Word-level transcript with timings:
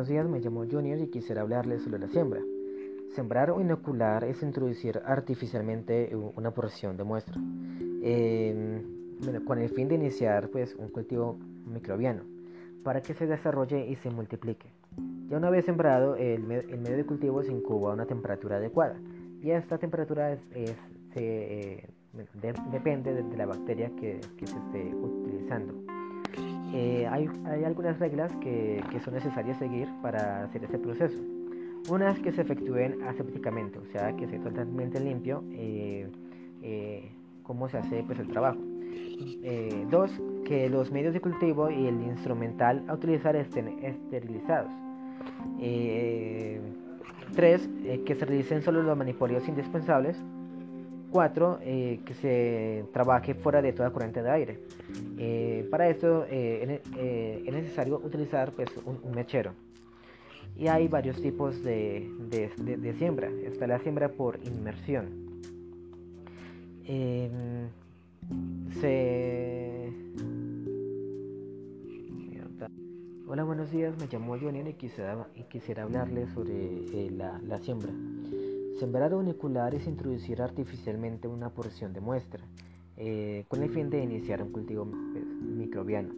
buenos 0.00 0.08
días, 0.08 0.26
me 0.26 0.40
llamo 0.40 0.64
Junior 0.64 0.98
y 0.98 1.08
quisiera 1.08 1.42
hablarles 1.42 1.82
sobre 1.82 1.98
la 1.98 2.08
siembra. 2.08 2.40
Sembrar 3.14 3.50
o 3.50 3.60
inocular 3.60 4.24
es 4.24 4.42
introducir 4.42 4.98
artificialmente 5.04 6.16
una 6.36 6.52
porción 6.52 6.96
de 6.96 7.04
muestra, 7.04 7.34
con 9.44 9.58
el 9.58 9.68
fin 9.68 9.88
de 9.88 9.96
iniciar 9.96 10.48
pues, 10.48 10.74
un 10.76 10.88
cultivo 10.88 11.36
microbiano, 11.66 12.22
para 12.82 13.02
que 13.02 13.12
se 13.12 13.26
desarrolle 13.26 13.88
y 13.88 13.96
se 13.96 14.08
multiplique. 14.08 14.72
Ya 15.28 15.36
una 15.36 15.50
vez 15.50 15.66
sembrado, 15.66 16.16
el, 16.16 16.44
medio 16.44 16.96
de 16.96 17.04
cultivo 17.04 17.42
se 17.42 17.52
incuba 17.52 17.90
a 17.90 17.94
una 17.94 18.06
temperatura 18.06 18.56
adecuada, 18.56 18.96
y 19.42 19.50
esta 19.50 19.76
temperatura 19.76 20.38
eh, 20.54 21.84
depende 22.72 23.22
de, 23.22 23.36
la 23.36 23.44
bacteria 23.44 23.90
que 23.98 24.18
se 24.46 24.56
esté 24.56 24.94
utilizando. 24.94 25.99
Eh, 26.72 27.06
hay, 27.10 27.28
algunas 27.64 27.98
reglas 27.98 28.32
que, 28.36 28.82
son 29.04 29.14
necesarias 29.14 29.58
seguir 29.58 29.88
para 30.02 30.44
hacer 30.44 30.64
este 30.64 30.78
proceso. 30.78 31.18
Una 31.88 32.10
es 32.10 32.20
que 32.20 32.30
se 32.32 32.42
efectúen 32.42 33.02
asépticamente, 33.02 33.78
o 33.78 33.86
sea, 33.86 34.14
que 34.14 34.28
se 34.28 34.38
totalmente 34.38 35.00
limpio 35.00 35.42
eh, 35.50 36.08
eh, 36.62 37.10
cómo 37.42 37.68
se 37.68 37.78
hace 37.78 38.02
pues, 38.04 38.18
el 38.18 38.28
trabajo. 38.28 38.58
dos, 39.90 40.10
que 40.44 40.68
los 40.68 40.92
medios 40.92 41.14
de 41.14 41.20
cultivo 41.20 41.70
y 41.70 41.86
el 41.86 42.00
instrumental 42.02 42.84
a 42.88 42.94
utilizar 42.94 43.34
estén 43.34 43.84
esterilizados. 43.84 44.70
tres, 47.34 47.68
que 48.04 48.14
se 48.14 48.24
realicen 48.24 48.62
solo 48.62 48.82
los 48.82 48.96
manipulios 48.96 49.48
indispensables. 49.48 50.22
4. 51.10 51.58
Eh, 51.62 52.00
que 52.04 52.14
se 52.14 52.84
trabaje 52.92 53.34
fuera 53.34 53.60
de 53.62 53.72
toda 53.72 53.90
corriente 53.90 54.22
de 54.22 54.30
aire. 54.30 54.58
Eh, 55.18 55.66
para 55.70 55.88
esto 55.88 56.24
eh, 56.28 56.80
es 57.46 57.52
necesario 57.52 57.98
utilizar 57.98 58.52
pues, 58.52 58.70
un, 58.84 59.14
mechero. 59.14 59.52
Y 60.56 60.68
hay 60.68 60.88
varios 60.88 61.20
tipos 61.20 61.62
de, 61.62 62.10
de, 62.28 62.94
siembra. 62.94 63.30
Está 63.44 63.66
la 63.66 63.78
siembra 63.78 64.08
por 64.08 64.38
inmersión. 64.44 65.08
Em, 66.84 67.68
Hola, 73.26 73.44
buenos 73.44 73.70
días. 73.70 73.94
Me 73.96 74.08
llamo 74.10 74.36
Johnny 74.38 74.68
y 74.68 74.72
quisiera, 74.74 75.28
y 75.36 75.44
quisiera 75.44 75.84
hablarles 75.84 76.30
sobre 76.30 77.10
la, 77.12 77.40
la 77.46 77.58
siembra. 77.58 77.92
Sembrar 78.80 79.12
unicular 79.14 79.74
es 79.74 79.86
introducir 79.86 80.40
artificialmente 80.40 81.28
una 81.28 81.50
porción 81.50 81.92
de 81.92 82.00
muestra, 82.00 82.42
eh, 82.96 83.44
con 83.48 83.62
el 83.62 83.68
fin 83.68 83.90
de 83.90 84.02
iniciar 84.02 84.42
un 84.42 84.52
cultivo 84.52 84.86
pues, 84.86 85.22
microbiano, 85.22 86.14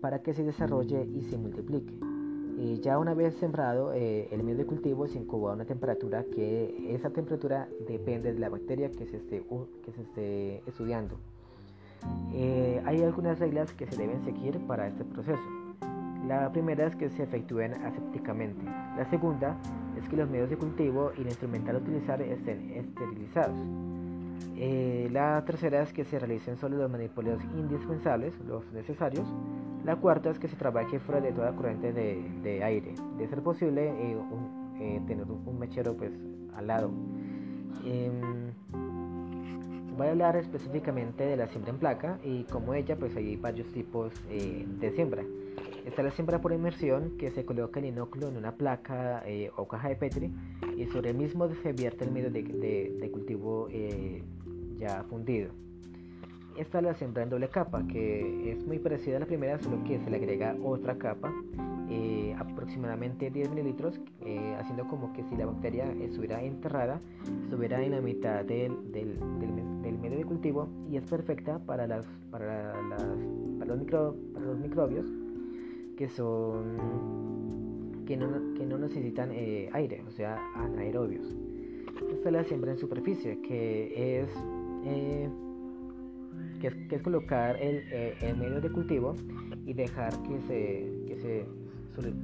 para 0.00 0.22
que 0.22 0.32
se 0.32 0.44
desarrolle 0.44 1.04
y 1.04 1.22
se 1.22 1.36
multiplique. 1.36 1.92
Y 2.58 2.78
ya 2.78 3.00
una 3.00 3.12
vez 3.12 3.34
sembrado, 3.38 3.92
eh, 3.92 4.28
el 4.30 4.44
medio 4.44 4.58
de 4.58 4.66
cultivo 4.66 5.08
se 5.08 5.18
incuba 5.18 5.50
a 5.50 5.54
una 5.54 5.64
temperatura 5.64 6.22
que 6.32 6.94
esa 6.94 7.10
temperatura 7.10 7.68
depende 7.88 8.32
de 8.32 8.38
la 8.38 8.50
bacteria 8.50 8.88
que 8.92 9.04
se 9.06 9.16
esté, 9.16 9.44
que 9.84 9.90
se 9.90 10.02
esté 10.02 10.62
estudiando. 10.68 11.18
Eh, 12.32 12.80
hay 12.84 13.02
algunas 13.02 13.40
reglas 13.40 13.72
que 13.72 13.84
se 13.84 13.96
deben 13.96 14.24
seguir 14.24 14.64
para 14.68 14.86
este 14.86 15.04
proceso. 15.04 15.42
La 16.28 16.52
primera 16.52 16.86
es 16.86 16.94
que 16.94 17.10
se 17.10 17.24
efectúen 17.24 17.74
asépticamente. 17.74 18.64
La 18.64 19.10
segunda 19.10 19.58
es 20.06 20.10
que 20.10 20.16
los 20.16 20.30
medios 20.30 20.48
de 20.48 20.56
cultivo 20.56 21.10
y 21.18 21.22
el 21.22 21.26
instrumental 21.26 21.76
a 21.76 21.78
utilizar 21.78 22.22
estén 22.22 22.70
esterilizados. 22.70 23.58
Eh, 24.56 25.08
la 25.12 25.44
tercera 25.44 25.82
es 25.82 25.92
que 25.92 26.04
se 26.04 26.18
realicen 26.18 26.56
solo 26.56 26.76
los 26.76 26.90
manipulios 26.90 27.42
indispensables, 27.56 28.32
los 28.46 28.64
necesarios. 28.72 29.26
La 29.84 29.96
cuarta 29.96 30.30
es 30.30 30.38
que 30.38 30.46
se 30.48 30.56
trabaje 30.56 31.00
fuera 31.00 31.20
de 31.20 31.32
toda 31.32 31.52
corriente 31.56 31.92
de, 31.92 32.64
aire. 32.64 32.94
De 33.18 33.26
ser 33.26 33.42
posible, 33.42 33.88
eh, 33.88 34.16
eh, 34.80 35.00
tener 35.08 35.26
un, 35.26 35.58
mechero 35.58 35.94
pues, 35.94 36.12
al 36.54 36.68
lado. 36.68 36.90
Em, 37.84 38.52
voy 39.96 40.06
a 40.06 40.10
hablar 40.10 40.36
específicamente 40.36 41.24
de 41.24 41.36
la 41.36 41.48
siembra 41.48 41.72
en 41.72 41.78
placa 41.78 42.18
y 42.22 42.44
como 42.44 42.74
ella 42.74 42.96
pues 42.96 43.16
hay 43.16 43.36
varios 43.36 43.72
tipos 43.72 44.12
de 44.28 44.92
siembra. 44.94 45.24
Está 45.86 46.02
la 46.02 46.10
siembra 46.10 46.40
por 46.40 46.52
inmersión, 46.52 47.16
que 47.16 47.30
se 47.30 47.44
coloca 47.44 47.78
el 47.78 47.86
inóculo 47.86 48.26
en 48.26 48.36
una 48.36 48.56
placa 48.56 49.22
eh, 49.24 49.52
o 49.56 49.68
caja 49.68 49.88
de 49.88 49.94
Petri 49.94 50.32
y 50.76 50.84
sobre 50.86 51.10
el 51.10 51.16
mismo 51.16 51.48
se 51.62 51.72
vierte 51.72 52.04
el 52.04 52.10
medio 52.10 52.28
de, 52.28 53.08
cultivo 53.12 53.68
eh, 53.70 54.20
ya 54.78 55.04
fundido. 55.04 55.52
Esta 56.58 56.78
es 56.78 56.84
la 56.84 56.94
siembra 56.94 57.22
en 57.22 57.30
doble 57.30 57.48
capa, 57.48 57.86
que 57.86 58.50
es 58.50 58.66
muy 58.66 58.80
parecida 58.80 59.18
a 59.18 59.20
la 59.20 59.26
primera, 59.26 59.60
solo 59.60 59.84
que 59.84 60.00
se 60.00 60.10
le 60.10 60.16
agrega 60.16 60.56
otra 60.64 60.98
capa, 60.98 61.32
eh, 61.88 62.34
aproximadamente 62.36 63.30
10 63.30 63.50
mililitros, 63.50 64.00
haciendo 64.58 64.88
como 64.88 65.12
que 65.12 65.22
si 65.22 65.36
la 65.36 65.46
bacteria 65.46 65.84
estuviera 66.00 66.42
enterrada, 66.42 67.00
estuviera 67.44 67.80
en 67.80 67.92
la 67.92 68.00
mitad 68.00 68.44
del, 68.44 68.72
medio 68.82 70.18
de 70.18 70.24
cultivo 70.24 70.68
y 70.90 70.96
es 70.96 71.04
perfecta 71.04 71.60
para, 71.60 71.86
las, 71.86 72.04
para, 72.32 72.74
los, 73.64 73.78
micro, 73.78 74.16
para 74.34 74.46
los 74.46 74.58
microbios 74.58 75.06
que 75.96 76.08
son 76.08 77.06
que 78.06 78.16
no, 78.16 78.78
necesitan 78.78 79.30
eh, 79.32 79.68
aire, 79.72 80.02
o 80.06 80.10
sea, 80.12 80.38
anaerobios. 80.54 81.26
Esta 82.12 82.28
es 82.28 82.32
la 82.32 82.44
siembra 82.44 82.72
en 82.72 82.78
superficie, 82.78 83.40
que 83.42 84.20
es, 84.20 84.28
eh, 84.84 85.28
que 86.60 86.94
es, 86.94 87.02
colocar 87.02 87.56
eh, 87.58 88.14
el, 88.20 88.36
medio 88.36 88.60
de 88.60 88.70
cultivo 88.70 89.14
y 89.64 89.72
dejar 89.72 90.12
que 90.22 90.40
se, 90.42 91.16
se 91.20 91.46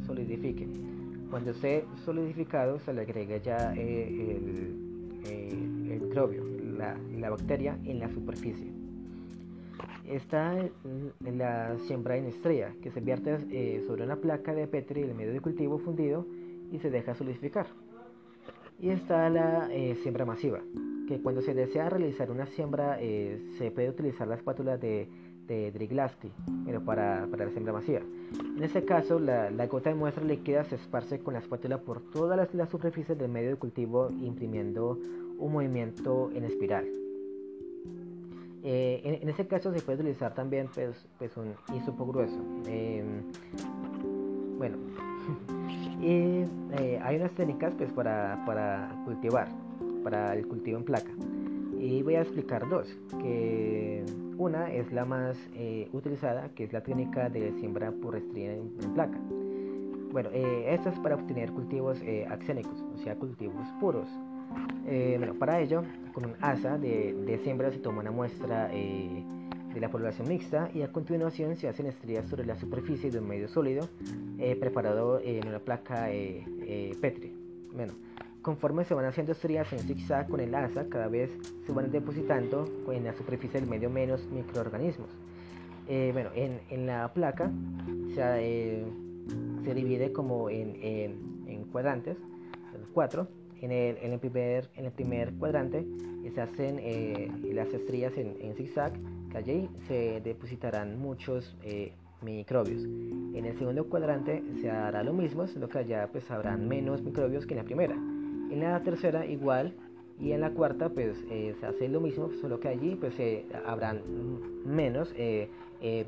solidifique. 0.06 0.68
Cuando 1.30 1.50
esté 1.50 1.84
solidificado 2.04 2.78
se 2.78 2.92
le 2.92 3.00
agrega 3.00 3.38
ya 3.38 3.72
el, 3.72 4.76
el, 5.26 6.00
microbio, 6.00 6.44
la, 6.76 6.96
la 7.18 7.30
bacteria 7.30 7.78
en 7.84 7.98
la 7.98 8.08
superficie 8.10 8.81
está 10.06 10.58
en 10.58 11.38
la 11.38 11.76
siembra 11.86 12.16
en 12.16 12.26
estrella, 12.26 12.72
que 12.82 12.90
se 12.90 13.00
vierte 13.00 13.38
eh, 13.50 13.82
sobre 13.86 14.04
una 14.04 14.16
placa 14.16 14.54
de 14.54 14.66
Petri 14.66 15.02
el 15.02 15.14
medio 15.14 15.32
de 15.32 15.40
cultivo 15.40 15.78
fundido 15.78 16.26
y 16.70 16.78
se 16.78 16.90
deja 16.90 17.14
solidificar. 17.14 17.66
Y 18.78 18.90
está 18.90 19.28
la 19.30 19.68
eh, 19.70 19.96
siembra 20.02 20.24
masiva, 20.24 20.60
que 21.06 21.20
cuando 21.20 21.40
se 21.42 21.54
desea 21.54 21.88
realizar 21.88 22.30
una 22.30 22.46
siembra 22.46 22.98
eh, 23.00 23.40
se 23.58 23.70
puede 23.70 23.90
utilizar 23.90 24.26
la 24.26 24.34
espátula 24.34 24.76
de, 24.76 25.08
de 25.46 25.70
Driglasky 25.70 26.32
pero 26.66 26.84
para, 26.84 27.26
para, 27.30 27.44
la 27.44 27.50
siembra 27.52 27.72
masiva. 27.72 28.00
En 28.56 28.62
este 28.62 28.84
caso, 28.84 29.18
la, 29.18 29.50
gota 29.66 29.90
de 29.90 29.96
muestra 29.96 30.24
líquida 30.24 30.64
se 30.64 30.76
esparce 30.76 31.20
con 31.20 31.34
la 31.34 31.40
espátula 31.40 31.78
por 31.78 32.00
todas 32.10 32.36
las, 32.36 32.52
las 32.54 32.70
superficies 32.70 33.16
del 33.18 33.30
medio 33.30 33.50
de 33.50 33.56
cultivo 33.56 34.10
imprimiendo 34.10 34.98
un 35.38 35.52
movimiento 35.52 36.30
en 36.34 36.44
espiral. 36.44 37.01
Eh, 38.64 39.18
en, 39.20 39.28
ese 39.28 39.46
caso 39.46 39.72
se 39.72 39.80
puede 39.80 39.98
utilizar 39.98 40.34
también 40.34 40.68
pues, 40.72 41.06
pues 41.18 41.36
un 41.36 41.54
hisopo 41.74 42.06
grueso. 42.06 42.38
Em, 42.66 43.22
bueno, 44.56 44.76
eh, 46.02 46.46
hay 47.02 47.16
unas 47.16 47.32
técnicas 47.32 47.72
pues, 47.76 47.90
para, 47.92 48.42
para, 48.46 48.94
cultivar, 49.04 49.48
para 50.04 50.34
el 50.34 50.46
cultivo 50.46 50.78
en 50.78 50.84
placa. 50.84 51.10
Y 51.80 52.02
voy 52.02 52.14
a 52.14 52.22
explicar 52.22 52.68
dos, 52.68 52.86
que 53.20 54.04
una 54.38 54.72
es 54.72 54.92
la 54.92 55.04
más 55.04 55.36
eh, 55.56 55.88
utilizada, 55.92 56.48
que 56.54 56.64
es 56.64 56.72
la 56.72 56.82
técnica 56.82 57.28
de 57.28 57.52
siembra 57.54 57.90
por 57.90 58.14
estría 58.14 58.54
en, 58.54 58.70
placa. 58.94 59.18
Bueno, 60.12 60.28
esta 60.30 60.90
es 60.90 60.98
para 61.00 61.14
obtener 61.14 61.50
cultivos 61.52 61.98
axénicos, 62.28 62.84
o 62.94 62.98
sea, 62.98 63.16
cultivos 63.16 63.66
puros. 63.80 64.06
Eh, 64.86 65.14
bueno, 65.18 65.34
para 65.34 65.60
ello, 65.60 65.84
con 66.12 66.26
un 66.26 66.34
asa 66.40 66.76
de, 66.76 67.40
siembra 67.42 67.70
se 67.70 67.78
toma 67.78 68.00
una 68.00 68.10
muestra 68.10 68.68
eh, 68.72 69.24
de 69.72 69.80
la 69.80 69.88
población 69.90 70.28
mixta 70.28 70.70
y 70.74 70.82
a 70.82 70.92
continuación 70.92 71.56
se 71.56 71.68
hacen 71.68 71.86
estrías 71.86 72.28
sobre 72.28 72.44
la 72.44 72.56
superficie 72.56 73.10
de 73.10 73.18
un 73.18 73.28
medio 73.28 73.48
sólido 73.48 73.88
eh, 74.38 74.56
preparado 74.56 75.20
en 75.20 75.46
una 75.48 75.60
placa 75.60 76.08
Petri. 77.00 77.34
Bueno, 77.74 77.94
conforme 78.42 78.84
se 78.84 78.94
van 78.94 79.06
haciendo 79.06 79.32
estrías 79.32 79.72
en 79.72 79.78
zigzag 79.78 80.28
con 80.28 80.40
el 80.40 80.54
asa, 80.54 80.86
cada 80.88 81.08
vez 81.08 81.30
se 81.64 81.72
van 81.72 81.90
depositando 81.90 82.68
en 82.92 83.04
la 83.04 83.14
superficie 83.14 83.60
del 83.60 83.70
medio 83.70 83.88
menos 83.88 84.26
microorganismos. 84.30 85.08
bueno, 85.86 86.30
en, 86.34 86.86
la 86.86 87.12
placa 87.14 87.50
se, 88.14 88.84
se 89.64 89.74
divide 89.74 90.12
como 90.12 90.50
en, 90.50 90.76
en 90.82 91.64
cuadrantes, 91.72 92.18
cuatro 92.92 93.28
en 93.62 93.72
el, 93.72 93.96
en 93.98 94.18
primer, 94.18 94.68
en 94.76 95.38
cuadrante 95.38 95.86
se 96.34 96.40
hacen 96.40 96.78
eh, 96.80 97.30
las 97.52 97.68
estrías 97.72 98.12
en, 98.16 98.54
zigzag, 98.56 98.92
que 99.30 99.38
allí 99.38 99.68
se 99.86 100.20
depositarán 100.20 100.98
muchos 100.98 101.56
eh, 101.62 101.92
microbios. 102.22 102.82
En 102.82 103.44
el 103.44 103.58
segundo 103.58 103.88
cuadrante 103.88 104.42
se 104.60 104.70
hará 104.70 105.02
lo 105.02 105.12
mismo, 105.12 105.46
solo 105.46 105.68
que 105.68 105.78
allá 105.78 106.08
pues 106.10 106.30
habrán 106.30 106.68
menos 106.68 107.02
microbios 107.02 107.46
que 107.46 107.54
en 107.54 107.58
la 107.58 107.64
primera. 107.64 107.94
En 107.94 108.60
la 108.60 108.82
tercera 108.82 109.26
igual 109.26 109.74
y 110.22 110.32
en 110.32 110.40
la 110.40 110.50
cuarta 110.50 110.88
pues 110.88 111.18
se 111.28 111.66
hace 111.66 111.88
lo 111.88 112.00
mismo, 112.00 112.30
solo 112.40 112.60
que 112.60 112.68
allí 112.68 112.94
pues 112.94 113.14
habrán 113.66 114.00
menos 114.64 115.12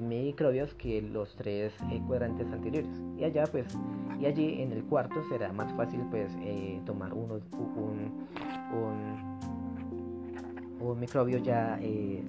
microbios 0.01 0.73
que 0.75 1.03
los 1.03 1.35
tres 1.37 1.75
cuadrantes 2.07 2.47
anteriores 2.53 2.89
y 3.19 3.25
allá 3.25 3.45
pues 3.51 3.67
y 4.21 4.27
allí 4.27 4.63
en 4.63 4.71
el 4.73 4.85
cuarto 4.85 5.23
será 5.29 5.53
más 5.53 5.73
fácil 5.75 6.01
pues 6.11 6.31
tomar 6.87 7.13
uno, 7.13 7.41
un, 7.53 8.25
un, 8.73 9.39
un, 10.81 11.01
microbio 11.01 11.39
ya, 11.39 11.81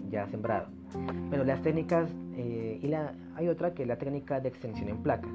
ya 0.09 0.27
sembrado. 0.27 0.67
Bueno, 1.29 1.43
las 1.43 1.61
técnicas 1.61 2.09
y 2.35 2.87
la, 2.87 3.13
hay 3.35 3.47
otra 3.47 3.73
que 3.75 3.83
es 3.83 3.87
la 3.87 3.97
técnica 3.97 4.39
de 4.39 4.49
extensión 4.49 4.89
en 4.89 4.97
placa. 4.97 5.29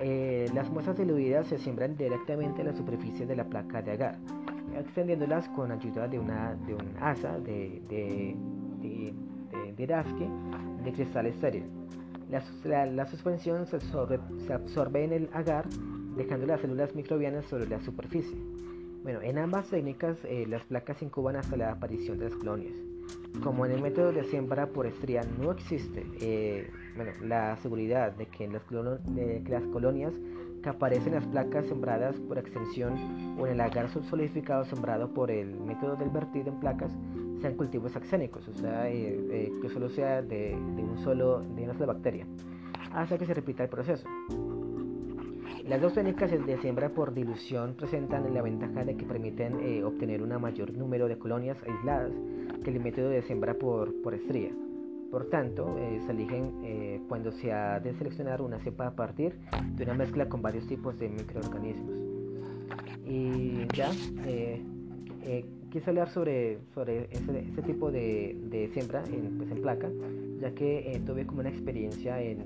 Eh, 0.00 0.48
las 0.54 0.70
muestras 0.70 0.96
diluidas 0.96 1.48
se 1.48 1.58
siembran 1.58 1.96
directamente 1.96 2.60
en 2.60 2.68
la 2.68 2.72
superficie 2.72 3.26
de 3.26 3.34
la 3.34 3.44
placa 3.44 3.82
de 3.82 3.92
agar, 3.92 4.16
extendiéndolas 4.80 5.48
con 5.50 5.72
ayuda 5.72 6.08
de, 6.08 6.18
una, 6.18 6.54
de 6.66 6.74
un 6.74 6.96
asa 7.00 7.38
de, 7.38 7.82
de, 7.88 8.36
de, 8.80 9.14
de, 9.76 10.92
cristal 10.92 11.26
estéril. 11.26 11.64
La, 12.64 12.86
la, 12.86 13.06
suspensión 13.06 13.66
se 13.66 13.76
absorbe, 13.76 14.18
se 14.46 14.52
absorbe, 14.52 15.04
en 15.04 15.12
el 15.12 15.30
agar, 15.32 15.66
dejando 16.16 16.46
las 16.46 16.60
células 16.60 16.94
microbianas 16.94 17.44
sobre 17.46 17.68
la 17.68 17.80
superficie. 17.80 18.36
Bueno, 19.02 19.22
en 19.22 19.38
ambas 19.38 19.70
técnicas 19.70 20.18
eh, 20.24 20.44
las 20.46 20.62
placas 20.64 21.00
incuban 21.02 21.36
hasta 21.36 21.56
la 21.56 21.72
aparición 21.72 22.18
de 22.18 22.24
las 22.26 22.34
colonias. 22.34 22.74
Como 23.42 23.64
en 23.64 23.72
el 23.72 23.80
método 23.80 24.12
de 24.12 24.24
siembra 24.24 24.66
por 24.66 24.86
estría 24.86 25.22
no 25.40 25.52
existe 25.52 26.04
eh, 26.20 26.70
bueno, 26.96 27.12
la 27.22 27.56
seguridad 27.58 28.12
de 28.12 28.26
que, 28.26 28.48
las 28.48 28.62
de 28.68 29.42
que 29.44 29.50
las 29.50 29.62
colonias 29.68 30.12
que 30.62 30.68
aparecen 30.68 31.14
en 31.14 31.20
las 31.20 31.26
placas 31.26 31.66
sembradas 31.66 32.16
por 32.20 32.38
extensión 32.38 33.36
o 33.38 33.46
en 33.46 33.52
el 33.52 33.60
agar 33.60 33.88
solidificado 33.90 34.64
sembrado 34.64 35.12
por 35.12 35.30
el 35.30 35.58
método 35.60 35.96
del 35.96 36.10
vertido 36.10 36.48
en 36.48 36.60
placas 36.60 36.92
sean 37.40 37.54
cultivos 37.54 37.94
axénicos, 37.96 38.46
o 38.48 38.52
sea, 38.54 38.88
eh, 38.90 39.18
eh, 39.30 39.52
que 39.62 39.68
solo 39.68 39.88
sea 39.88 40.22
de, 40.22 40.54
un 40.54 40.98
solo, 41.04 41.40
de 41.40 41.64
una 41.64 41.74
sola 41.74 41.92
bacteria, 41.92 42.26
hasta 42.92 43.16
que 43.16 43.26
se 43.26 43.34
repita 43.34 43.62
el 43.62 43.68
proceso. 43.68 44.08
Las 45.64 45.80
dos 45.80 45.92
técnicas 45.92 46.30
de 46.30 46.58
siembra 46.58 46.88
por 46.88 47.12
dilución 47.12 47.74
presentan 47.74 48.32
la 48.32 48.42
ventaja 48.42 48.84
de 48.84 48.96
que 48.96 49.04
permiten 49.04 49.60
eh, 49.60 49.84
obtener 49.84 50.22
un 50.22 50.40
mayor 50.40 50.72
número 50.72 51.08
de 51.08 51.18
colonias 51.18 51.58
aisladas 51.62 52.12
que 52.64 52.70
el 52.70 52.80
método 52.80 53.10
de 53.10 53.22
siembra 53.22 53.54
por, 53.54 53.94
por 54.02 54.14
estría. 54.14 54.50
Por 55.10 55.30
tanto, 55.30 55.78
eh, 55.78 56.00
se 56.04 56.12
eligen 56.12 56.60
eh, 56.64 57.00
cuando 57.08 57.32
se 57.32 57.52
ha 57.52 57.80
de 57.80 57.94
seleccionar 57.94 58.42
una 58.42 58.58
cepa 58.58 58.88
a 58.88 58.94
partir 58.94 59.38
de 59.74 59.84
una 59.84 59.94
mezcla 59.94 60.28
con 60.28 60.42
varios 60.42 60.66
tipos 60.66 60.98
de 60.98 61.08
microorganismos. 61.08 61.96
Y 63.06 63.66
ya, 63.74 63.90
eh, 64.26 64.62
quise 65.70 65.88
hablar 65.88 66.10
sobre, 66.10 66.58
sobre 66.74 67.08
ese, 67.10 67.62
tipo 67.62 67.90
de, 67.90 68.70
siembra 68.74 69.02
en, 69.04 69.38
pues, 69.38 69.50
en, 69.50 69.62
placa, 69.62 69.88
ya 70.40 70.50
que 70.54 71.00
tuve 71.06 71.26
como 71.26 71.40
una 71.40 71.48
experiencia 71.48 72.20
en, 72.20 72.44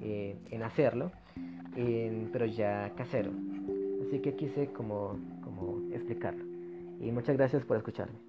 en, 0.00 0.62
hacerlo, 0.62 1.12
pero 2.32 2.46
ya 2.46 2.92
casero. 2.96 3.30
Así 4.06 4.20
que 4.20 4.34
quise 4.36 4.68
como, 4.68 5.18
como 5.42 5.82
explicarlo. 5.92 6.44
Y 7.00 7.12
muchas 7.12 7.36
gracias 7.36 7.62
por 7.64 7.76
escucharme. 7.76 8.27